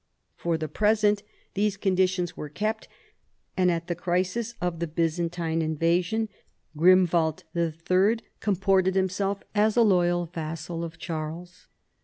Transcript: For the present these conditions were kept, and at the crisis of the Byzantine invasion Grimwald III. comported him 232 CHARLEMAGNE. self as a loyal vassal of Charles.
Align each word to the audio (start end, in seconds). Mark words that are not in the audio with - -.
For 0.35 0.57
the 0.57 0.67
present 0.67 1.21
these 1.53 1.77
conditions 1.77 2.35
were 2.35 2.49
kept, 2.49 2.87
and 3.55 3.69
at 3.69 3.85
the 3.85 3.93
crisis 3.93 4.55
of 4.59 4.79
the 4.79 4.87
Byzantine 4.87 5.61
invasion 5.61 6.27
Grimwald 6.75 7.43
III. 7.55 8.17
comported 8.39 8.97
him 8.97 9.09
232 9.09 9.09
CHARLEMAGNE. 9.11 9.11
self 9.11 9.43
as 9.53 9.77
a 9.77 9.83
loyal 9.83 10.25
vassal 10.25 10.83
of 10.83 10.97
Charles. 10.97 11.67